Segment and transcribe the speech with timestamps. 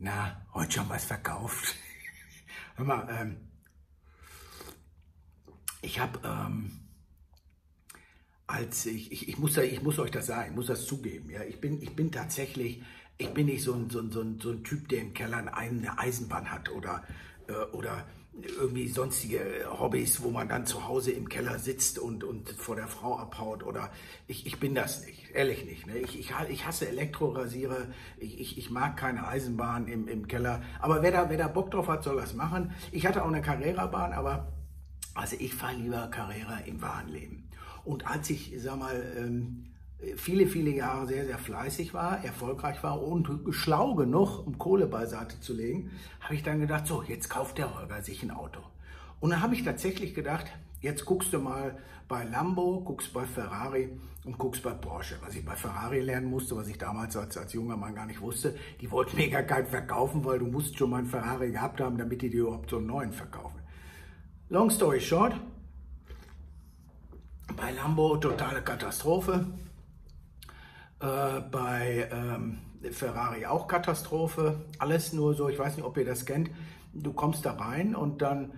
[0.00, 1.74] Na, heute schon was verkauft?
[2.76, 3.36] Hör mal, ähm,
[5.82, 6.70] ich habe, ähm,
[8.46, 11.42] als ich, ich, ich, muss, ich muss euch das sagen, ich muss das zugeben, ja,
[11.42, 12.80] ich bin, ich bin tatsächlich,
[13.18, 15.52] ich bin nicht so ein, so ein, so ein, so ein Typ, der im Keller
[15.52, 17.02] eine Eisenbahn hat oder,
[17.48, 18.06] äh, oder
[18.46, 19.40] irgendwie sonstige
[19.78, 23.64] Hobbys, wo man dann zu Hause im Keller sitzt und, und vor der Frau abhaut
[23.64, 23.90] oder
[24.26, 25.86] ich, ich bin das nicht, ehrlich nicht.
[25.86, 25.98] Ne?
[25.98, 27.88] Ich, ich, ich hasse Elektrorasiere,
[28.18, 31.70] ich, ich, ich mag keine Eisenbahn im, im Keller, aber wer da, wer da Bock
[31.70, 32.72] drauf hat, soll das machen.
[32.92, 34.52] Ich hatte auch eine Carrera-Bahn, aber
[35.14, 37.48] also ich fahre lieber Carrera im wahren Leben.
[37.84, 39.64] Und als ich, sag mal, ähm,
[40.16, 45.40] viele, viele Jahre sehr, sehr fleißig war, erfolgreich war und schlau genug, um Kohle beiseite
[45.40, 45.90] zu legen,
[46.20, 48.60] habe ich dann gedacht, so, jetzt kauft der Holger sich ein Auto.
[49.20, 50.46] Und dann habe ich tatsächlich gedacht,
[50.80, 51.76] jetzt guckst du mal
[52.06, 53.90] bei Lambo, guckst bei Ferrari
[54.24, 55.16] und guckst bei Porsche.
[55.20, 58.20] Was ich bei Ferrari lernen musste, was ich damals als, als junger Mann gar nicht
[58.20, 61.98] wusste, die wollten mir gar verkaufen, weil du musst schon mal einen Ferrari gehabt haben,
[61.98, 63.58] damit die dir überhaupt so einen neuen verkaufen.
[64.48, 65.34] Long story short,
[67.56, 69.44] bei Lambo totale Katastrophe.
[71.00, 72.58] Äh, bei ähm,
[72.90, 74.64] Ferrari auch Katastrophe.
[74.78, 76.50] Alles nur so, ich weiß nicht, ob ihr das kennt.
[76.92, 78.52] Du kommst da rein und dann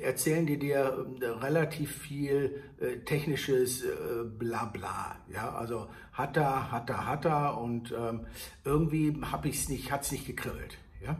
[0.00, 3.88] erzählen die dir äh, relativ viel äh, technisches äh,
[4.24, 5.16] Blabla.
[5.32, 8.26] Ja, also hat er, hat er, hat er und ähm,
[8.64, 10.78] irgendwie habe es nicht, hat es nicht gekribbelt.
[11.04, 11.16] Ja.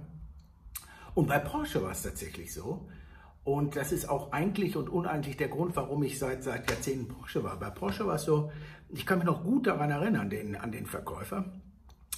[1.14, 2.88] Und bei Porsche war es tatsächlich so.
[3.50, 7.42] Und das ist auch eigentlich und uneigentlich der Grund, warum ich seit, seit Jahrzehnten Porsche
[7.42, 7.58] war.
[7.58, 8.52] Bei Porsche war es so,
[8.90, 11.46] ich kann mich noch gut daran erinnern, den, an den Verkäufer.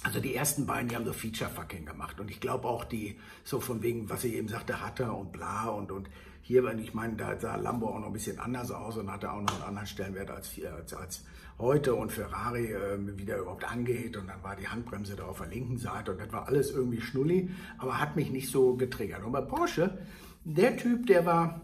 [0.03, 2.19] Also die ersten beiden, die haben so Feature-Fucking gemacht.
[2.19, 5.69] Und ich glaube auch die, so von wegen, was ich eben sagte, hatte und bla
[5.69, 6.07] und, und
[6.43, 9.41] hier, ich meine, da sah Lambo auch noch ein bisschen anders aus und hatte auch
[9.41, 11.23] noch einen anderen Stellenwert als, als, als
[11.57, 15.47] heute und Ferrari äh, wieder überhaupt angeht und dann war die Handbremse da auf der
[15.47, 19.23] linken Seite und das war alles irgendwie schnulli, aber hat mich nicht so getriggert.
[19.23, 19.97] Und bei Porsche,
[20.43, 21.61] der Typ, der war,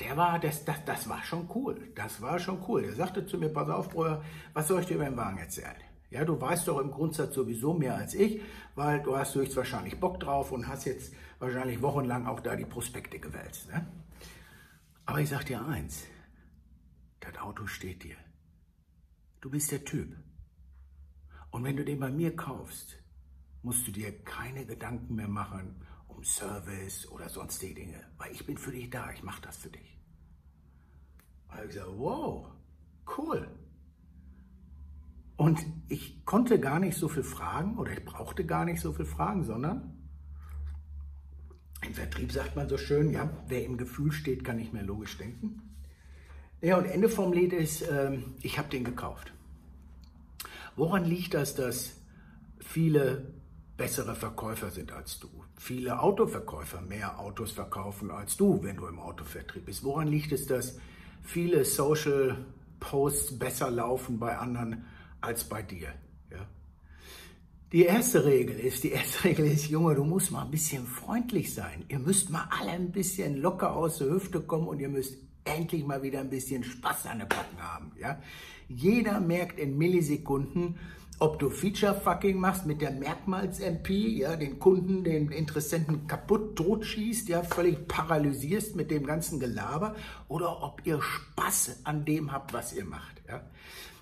[0.00, 1.92] der war, das, das, das war schon cool.
[1.94, 2.82] Das war schon cool.
[2.82, 4.22] Der sagte zu mir, pass auf, Bruder,
[4.52, 5.76] was soll ich dir über den Wagen erzählen?
[6.10, 8.40] Ja, du weißt doch im Grundsatz sowieso mehr als ich,
[8.74, 13.18] weil du hast höchstwahrscheinlich Bock drauf und hast jetzt wahrscheinlich wochenlang auch da die Prospekte
[13.18, 13.68] gewälzt.
[13.68, 13.86] Ne?
[15.04, 16.04] Aber ich sag dir eins,
[17.20, 18.16] das Auto steht dir.
[19.40, 20.16] Du bist der Typ.
[21.50, 22.96] Und wenn du den bei mir kaufst,
[23.62, 25.76] musst du dir keine Gedanken mehr machen
[26.16, 29.68] um Service oder sonstige Dinge, weil ich bin für dich da, ich mache das für
[29.68, 29.98] dich.
[31.48, 32.48] Und ich gesagt, wow,
[33.18, 33.48] cool.
[35.36, 39.04] Und ich konnte gar nicht so viel fragen oder ich brauchte gar nicht so viel
[39.04, 39.92] fragen, sondern
[41.86, 45.18] im Vertrieb sagt man so schön, ja, wer im Gefühl steht, kann nicht mehr logisch
[45.18, 45.62] denken.
[46.62, 49.32] Ja, und Ende vom Lied ist, ähm, ich habe den gekauft.
[50.74, 52.00] Woran liegt das, dass
[52.58, 53.34] viele
[53.76, 55.28] bessere Verkäufer sind als du.
[55.56, 59.84] Viele Autoverkäufer mehr Autos verkaufen als du, wenn du im Autovertrieb bist.
[59.84, 60.78] Woran liegt es, dass
[61.22, 62.44] viele Social
[62.80, 64.84] Posts besser laufen bei anderen
[65.20, 65.92] als bei dir?
[66.30, 66.46] Ja?
[67.72, 71.52] Die erste Regel ist, die erste Regel ist, Junge, du musst mal ein bisschen freundlich
[71.52, 71.84] sein.
[71.88, 75.84] Ihr müsst mal alle ein bisschen locker aus der Hüfte kommen und ihr müsst endlich
[75.84, 77.92] mal wieder ein bisschen Spaß an den Backen haben.
[78.00, 78.20] Ja?
[78.68, 80.76] Jeder merkt in Millisekunden,
[81.18, 87.42] ob du Feature-Fucking machst mit der Merkmals-MP, ja, den Kunden, den Interessenten kaputt totschießt, ja,
[87.42, 89.94] völlig paralysierst mit dem ganzen Gelaber,
[90.28, 93.42] oder ob ihr Spaß an dem habt, was ihr macht, ja.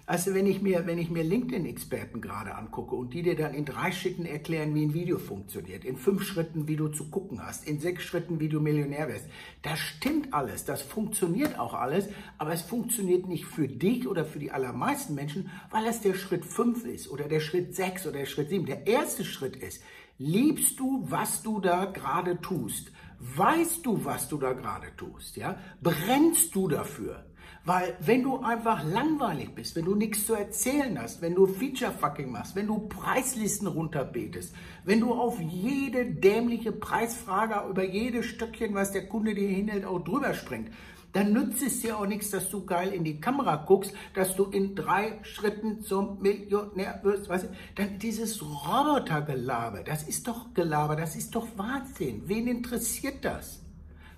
[0.06, 3.64] Also wenn ich mir, wenn ich mir LinkedIn-Experten gerade angucke und die dir dann in
[3.64, 7.66] drei Schritten erklären, wie ein Video funktioniert, in fünf Schritten, wie du zu gucken hast,
[7.66, 9.24] in sechs Schritten, wie du Millionär wirst,
[9.62, 14.38] das stimmt alles, das funktioniert auch alles, aber es funktioniert nicht für dich oder für
[14.38, 18.26] die allermeisten Menschen, weil es der Schritt fünf ist oder der Schritt sechs oder der
[18.26, 18.66] Schritt sieben.
[18.66, 19.82] Der erste Schritt ist,
[20.18, 22.92] liebst du, was du da gerade tust?
[23.20, 25.38] Weißt du, was du da gerade tust?
[25.38, 25.58] Ja?
[25.80, 27.24] Brennst du dafür?
[27.64, 32.30] Weil wenn du einfach langweilig bist, wenn du nichts zu erzählen hast, wenn du Feature-Fucking
[32.30, 34.54] machst, wenn du Preislisten runterbetest,
[34.84, 40.00] wenn du auf jede dämliche Preisfrage über jedes Stöckchen, was der Kunde dir hinhält, auch
[40.00, 40.70] drüber springt,
[41.14, 44.46] dann nützt es dir auch nichts, dass du geil in die Kamera guckst, dass du
[44.46, 47.28] in drei Schritten zum Millionär wirst.
[47.28, 47.48] Weißt du?
[47.76, 52.24] Dann dieses Robotergelaber, das ist doch Gelaber, das ist doch Wahnsinn.
[52.26, 53.60] Wen interessiert das?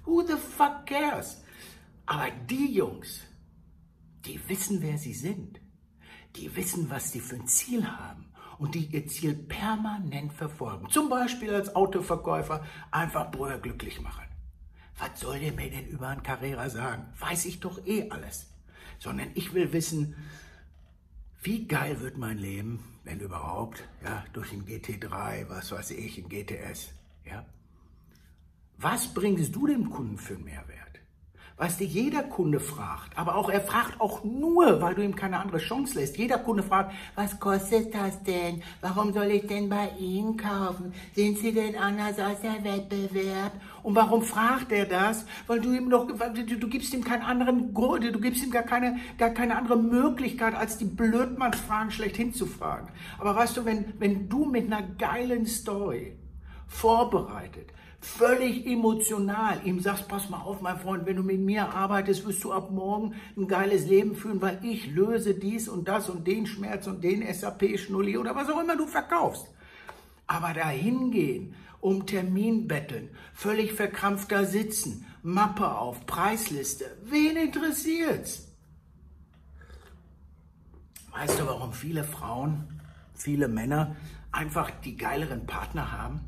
[0.06, 1.42] Who the fuck cares?
[2.06, 3.22] Aber die Jungs,
[4.24, 5.60] die wissen, wer sie sind.
[6.36, 8.26] Die wissen, was sie für ein Ziel haben
[8.58, 10.88] und die ihr Ziel permanent verfolgen.
[10.90, 14.24] Zum Beispiel als Autoverkäufer einfach Brüder glücklich machen.
[14.98, 17.06] Was soll der mir denn über ein Carrera sagen?
[17.18, 18.46] Weiß ich doch eh alles.
[18.98, 20.14] Sondern ich will wissen,
[21.42, 26.28] wie geil wird mein Leben, wenn überhaupt, ja, durch ein GT3, was weiß ich, ein
[26.28, 26.92] GTS,
[27.24, 27.44] ja.
[28.78, 30.85] Was bringst du dem Kunden für einen Mehrwert?
[31.58, 35.40] Was dir jeder Kunde fragt, aber auch er fragt auch nur, weil du ihm keine
[35.40, 36.18] andere Chance lässt.
[36.18, 38.62] Jeder Kunde fragt, was kostet das denn?
[38.82, 40.92] Warum soll ich denn bei Ihnen kaufen?
[41.14, 43.52] Sind Sie denn anders als der Wettbewerb?
[43.82, 45.24] Und warum fragt er das?
[45.46, 48.64] Weil du ihm doch, du, du gibst ihm keinen anderen Grund, du gibst ihm gar
[48.64, 52.88] keine, gar keine andere Möglichkeit, als die Blödmannsfragen schlechthin zu fragen.
[53.18, 56.18] Aber weißt du, wenn, wenn du mit einer geilen Story
[56.66, 57.72] vorbereitet,
[58.06, 62.44] völlig emotional ihm sagst, pass mal auf, mein Freund, wenn du mit mir arbeitest, wirst
[62.44, 66.46] du ab morgen ein geiles Leben führen, weil ich löse dies und das und den
[66.46, 69.46] Schmerz und den SAP-Schnulli oder was auch immer du verkaufst.
[70.26, 78.48] Aber dahin gehen, um Termin betteln, völlig verkrampft da sitzen, Mappe auf, Preisliste, wen interessiert's?
[81.12, 82.80] Weißt du, warum viele Frauen,
[83.14, 83.96] viele Männer
[84.32, 86.20] einfach die geileren Partner haben?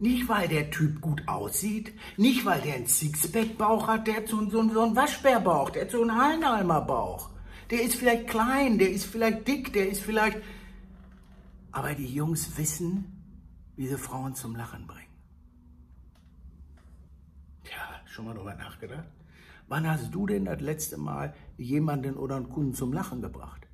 [0.00, 4.48] Nicht, weil der Typ gut aussieht, nicht, weil der einen Sixpack-Bauch hat, der hat so,
[4.48, 7.28] so, so einen Waschbärbauch, der hat so einen Hallenhalmer-Bauch.
[7.70, 10.38] Der ist vielleicht klein, der ist vielleicht dick, der ist vielleicht...
[11.70, 13.04] Aber die Jungs wissen,
[13.76, 15.14] wie sie Frauen zum Lachen bringen.
[17.64, 19.06] Tja, schon mal drüber nachgedacht?
[19.68, 23.68] Wann hast du denn das letzte Mal jemanden oder einen Kunden zum Lachen gebracht?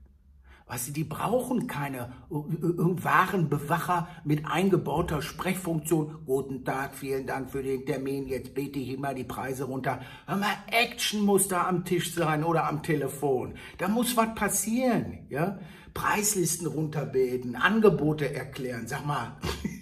[0.69, 6.19] Weißt du, die brauchen keine Warenbewacher mit eingebauter Sprechfunktion.
[6.27, 8.27] Guten Tag, vielen Dank für den Termin.
[8.27, 10.01] Jetzt bete ich immer die Preise runter.
[10.27, 13.55] Hör mal, Action muss da am Tisch sein oder am Telefon.
[13.79, 15.61] Da muss was passieren, ja?
[15.95, 18.89] Preislisten runterbeten, Angebote erklären.
[18.89, 19.37] Sag mal,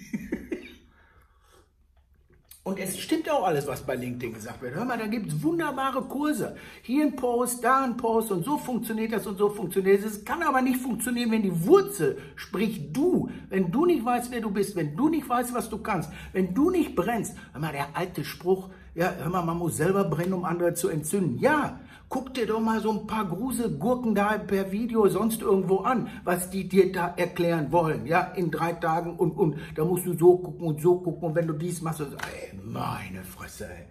[2.67, 4.75] Und es stimmt auch alles, was bei LinkedIn gesagt wird.
[4.75, 6.57] Hör mal, da gibt es wunderbare Kurse.
[6.81, 10.17] Hier ein Post, da ein Post und so funktioniert das und so funktioniert es.
[10.17, 14.41] Es kann aber nicht funktionieren, wenn die Wurzel, sprich du, wenn du nicht weißt, wer
[14.41, 17.37] du bist, wenn du nicht weißt, was du kannst, wenn du nicht brennst.
[17.53, 20.89] Hör mal, der alte Spruch, ja, hör mal, man muss selber brennen, um andere zu
[20.89, 21.39] entzünden.
[21.41, 26.09] Ja, Guck dir doch mal so ein paar Gruselgurken da per Video sonst irgendwo an,
[26.23, 30.17] was die dir da erklären wollen, ja, in drei Tagen und, und da musst du
[30.17, 33.87] so gucken und so gucken und wenn du dies machst, und, ey, meine Fresse, ey.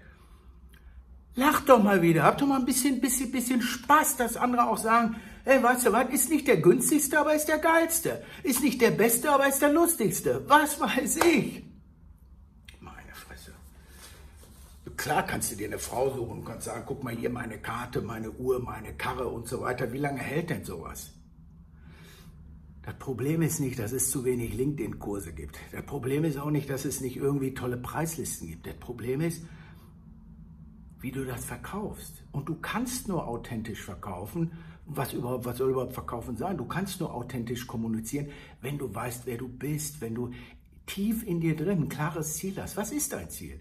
[1.35, 4.77] Lach doch mal wieder, hab doch mal ein bisschen, bisschen, bisschen Spaß, dass andere auch
[4.77, 5.15] sagen,
[5.45, 8.21] ey, weißt du was, ist nicht der günstigste, aber ist der geilste.
[8.43, 10.43] Ist nicht der beste, aber ist der lustigste.
[10.47, 11.63] Was weiß ich.
[15.03, 18.01] Klar kannst du dir eine Frau suchen und kannst sagen, guck mal hier meine Karte,
[18.01, 19.91] meine Uhr, meine Karre und so weiter.
[19.91, 21.11] Wie lange hält denn sowas?
[22.83, 25.59] Das Problem ist nicht, dass es zu wenig LinkedIn-Kurse gibt.
[25.73, 28.65] Das Problem ist auch nicht, dass es nicht irgendwie tolle Preislisten gibt.
[28.65, 29.43] Das Problem ist,
[31.01, 32.23] wie du das verkaufst.
[32.31, 34.53] Und du kannst nur authentisch verkaufen.
[34.85, 36.55] Was, überhaupt, was soll überhaupt verkaufen sein?
[36.55, 38.29] Du kannst nur authentisch kommunizieren,
[38.61, 40.31] wenn du weißt, wer du bist, wenn du
[40.85, 42.77] tief in dir drin ein klares Ziel hast.
[42.77, 43.59] Was ist dein Ziel?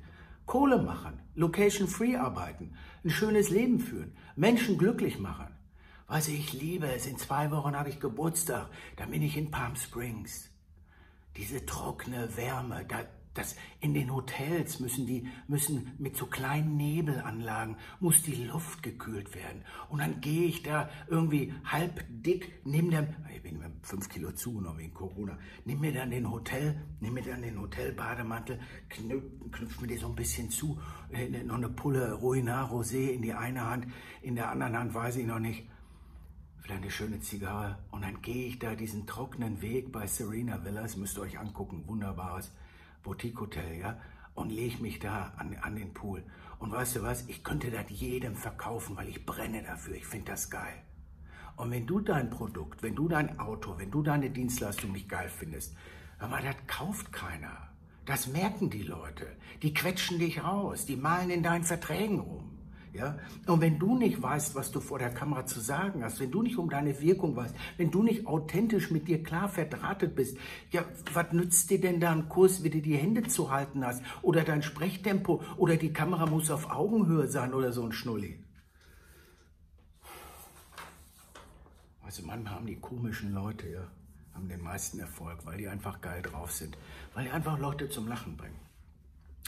[0.52, 5.46] Kohle machen, location-free arbeiten, ein schönes Leben führen, Menschen glücklich machen.
[6.08, 9.76] Was ich liebe, es in zwei Wochen habe ich Geburtstag, dann bin ich in Palm
[9.76, 10.50] Springs.
[11.38, 12.98] Diese trockene Wärme, da,
[13.34, 19.34] das in den Hotels müssen die müssen mit so kleinen Nebelanlagen muss die Luft gekühlt
[19.34, 19.62] werden.
[19.88, 24.78] Und dann gehe ich da irgendwie halb dick neben dem ich bin fünf Kilo zugenommen
[24.80, 29.88] wegen Corona nimm mir dann den Hotel nimm mir dann den Hotelbademantel knüpf, knüpf mir
[29.88, 30.78] die so ein bisschen zu.
[31.10, 33.86] Äh, noch eine Pulle Ruinar Rosé in die eine Hand
[34.22, 35.68] in der anderen Hand weiß ich noch nicht.
[36.60, 37.78] Vielleicht eine schöne Zigarre.
[37.90, 41.82] Und dann gehe ich da diesen trockenen Weg bei Serena Villas müsst ihr euch angucken
[41.88, 42.52] wunderbares
[43.02, 44.00] Boutique-Hotel, ja,
[44.34, 46.22] und lege mich da an, an den Pool.
[46.58, 50.32] Und weißt du was, ich könnte das jedem verkaufen, weil ich brenne dafür, ich finde
[50.32, 50.82] das geil.
[51.56, 55.28] Und wenn du dein Produkt, wenn du dein Auto, wenn du deine Dienstleistung nicht geil
[55.28, 55.76] findest,
[56.18, 57.68] aber das kauft keiner.
[58.04, 59.26] Das merken die Leute.
[59.62, 62.61] Die quetschen dich raus, die malen in deinen Verträgen rum.
[62.92, 63.18] Ja?
[63.46, 66.42] Und wenn du nicht weißt, was du vor der Kamera zu sagen hast, wenn du
[66.42, 70.36] nicht um deine Wirkung weißt, wenn du nicht authentisch mit dir klar verdrahtet bist,
[70.70, 74.02] ja, was nützt dir denn da ein Kurs, wie du die Hände zu halten hast?
[74.20, 75.42] Oder dein Sprechtempo?
[75.56, 78.44] Oder die Kamera muss auf Augenhöhe sein oder so ein Schnulli?
[82.02, 83.88] Also manchmal haben die komischen Leute, ja,
[84.34, 86.76] haben den meisten Erfolg, weil die einfach geil drauf sind.
[87.14, 88.60] Weil die einfach Leute zum Lachen bringen.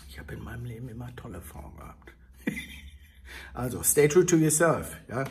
[0.08, 2.13] Ich habe in meinem Leben immer tolle Frauen gehabt.
[3.52, 5.24] Also, stay true to yourself, ja.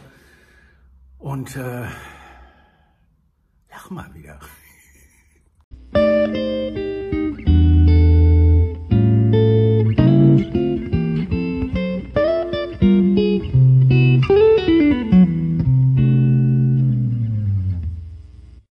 [1.17, 1.87] Und äh,
[3.69, 4.39] lach mal wieder.